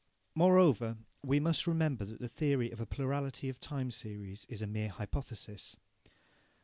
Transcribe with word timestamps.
Moreover, 0.33 0.97
we 1.23 1.39
must 1.39 1.67
remember 1.67 2.05
that 2.05 2.19
the 2.19 2.27
theory 2.27 2.71
of 2.71 2.81
a 2.81 2.87
plurality 2.87 3.49
of 3.49 3.59
time 3.59 3.91
series 3.91 4.45
is 4.49 4.63
a 4.63 4.65
mere 4.65 4.89
hypothesis. 4.89 5.75